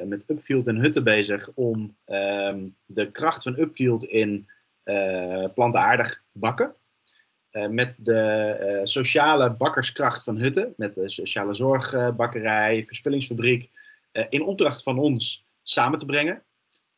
[0.05, 4.49] met Upfield en Hutten bezig om ehm, de kracht van Upfield in
[5.55, 6.75] plantaardig bakken.
[7.51, 13.70] met de sociale bakkerskracht van Hutten, met de sociale zorgbakkerij, verspillingsfabriek,
[14.29, 16.42] in opdracht van ons samen te brengen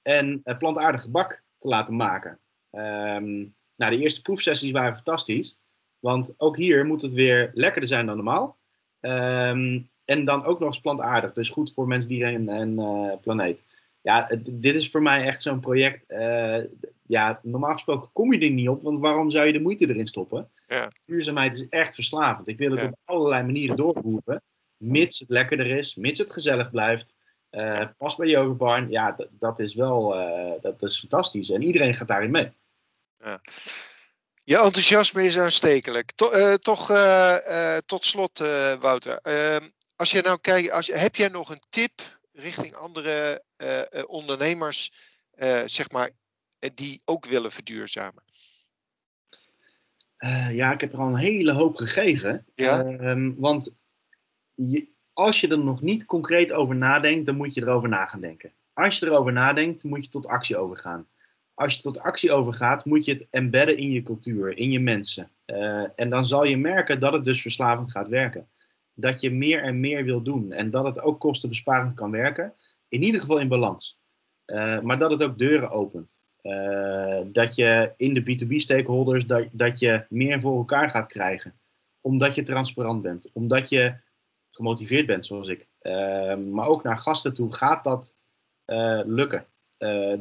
[0.02, 2.38] en plantaardig gebak te laten maken.
[2.70, 5.58] Um, nou, de eerste proefsessies waren fantastisch.
[5.98, 8.56] Want ook hier moet het weer lekkerder zijn dan normaal.
[9.00, 11.32] Ehm, en dan ook nog eens plantaardig.
[11.32, 13.64] Dus goed voor mensen, dieren en uh, planeet.
[14.00, 16.04] Ja, dit is voor mij echt zo'n project.
[16.08, 16.58] Uh,
[17.06, 18.82] ja, normaal gesproken kom je er niet op.
[18.82, 20.50] Want waarom zou je de moeite erin stoppen?
[20.66, 20.88] Ja.
[21.06, 22.48] Duurzaamheid is echt verslavend.
[22.48, 24.42] Ik wil het op allerlei manieren doorvoeren.
[24.76, 27.14] Mits het lekkerder is, mits het gezellig blijft.
[27.50, 30.08] Uh, pas bij Yoga Barn, ja, dat is wel
[30.60, 31.50] dat is fantastisch.
[31.50, 32.50] En iedereen gaat daarin mee.
[33.18, 33.40] Ja.
[34.44, 36.12] Je enthousiasme is aanstekelijk.
[36.16, 38.38] Eh, toch uh, tot slot,
[38.80, 39.20] Wouter.
[40.02, 41.92] Als je nou kijkt, als, heb jij nog een tip
[42.32, 43.44] richting andere
[44.06, 44.92] ondernemers,
[45.64, 46.10] zeg maar,
[46.74, 48.22] die ook willen verduurzamen?
[50.50, 52.46] ja, ik heb er al een hele hoop gegeven.
[52.54, 52.84] Ja?
[52.84, 53.74] Ehm, want
[54.54, 58.20] je, als je er nog niet concreet over nadenkt, dan moet je erover na gaan
[58.20, 58.52] denken.
[58.72, 61.06] Als je erover nadenkt, moet je tot actie overgaan
[61.54, 65.30] als je tot actie overgaat, moet je het embedden in je cultuur, in je mensen.
[65.96, 68.48] En dan zal je merken dat het dus verslavend gaat werken.
[68.94, 72.54] Dat je meer en meer wil doen en dat het ook kostenbesparend kan werken.
[72.88, 74.00] In ieder geval in balans.
[74.46, 76.22] Uh, maar dat het ook deuren opent.
[76.42, 81.60] Uh, dat je in de B2B-stakeholders, dat, dat je meer voor elkaar gaat krijgen.
[82.00, 83.30] Omdat je transparant bent.
[83.32, 83.94] Omdat je
[84.50, 85.68] gemotiveerd bent, zoals ik.
[86.52, 88.14] maar ook naar gasten toe gaat dat
[89.06, 89.46] lukken.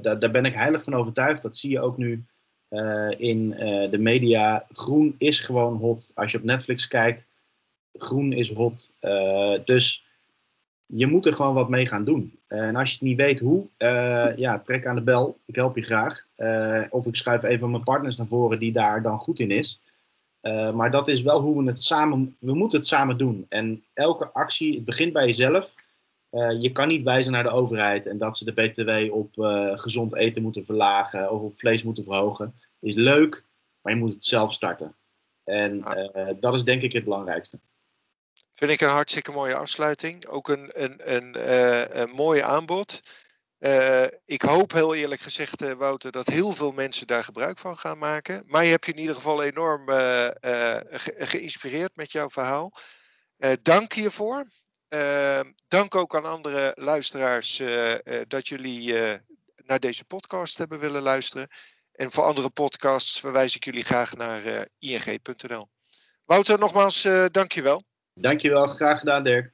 [0.01, 1.41] Daar, ben ik heilig van overtuigd.
[1.41, 2.25] Dat zie je ook nu
[3.17, 3.49] in
[3.89, 4.65] de media.
[4.69, 6.12] Groen is gewoon hot.
[6.15, 7.27] Als je op Netflix kijkt,
[7.93, 8.93] groen is hot.
[9.65, 10.06] dus
[10.86, 12.39] je moet er gewoon wat mee gaan doen.
[12.47, 13.67] en als je het niet weet hoe,
[14.36, 15.38] ja, trek aan de bel.
[15.45, 16.27] Ik help je graag.
[16.89, 19.82] of ik schuif even mijn partners naar voren die daar dan goed in is.
[20.73, 23.45] maar dat is wel hoe we het samen, we moeten het samen doen.
[23.49, 25.75] En elke actie, het begint bij jezelf.
[26.32, 29.77] Uh, je kan niet wijzen naar de overheid en dat ze de BTW op uh,
[29.77, 32.54] gezond eten moeten verlagen of op vlees moeten verhogen.
[32.80, 33.45] Is leuk,
[33.82, 34.95] maar je moet het zelf starten.
[35.43, 37.60] En uh, dat is denk ik het belangrijkste.
[38.62, 40.28] Vind ik een hartstikke mooie afsluiting.
[40.28, 43.00] Ook een, een, een, een mooi aanbod.
[44.26, 48.43] ik hoop heel eerlijk gezegd, Wouter, dat heel veel mensen daar gebruik van gaan maken.
[48.45, 52.71] Maar je hebt je in ieder geval enorm ge geïnspireerd met jouw verhaal.
[53.62, 54.47] dank hiervoor.
[55.67, 57.62] Dank ook aan andere luisteraars
[58.28, 58.93] dat jullie
[59.56, 61.47] naar deze podcast hebben willen luisteren.
[61.91, 65.69] En voor andere podcasts verwijs ik jullie graag naar ing.nl.
[66.26, 67.89] Wouter, nogmaals, dankjewel.
[68.21, 69.53] Dankjewel, graag gedaan Dirk.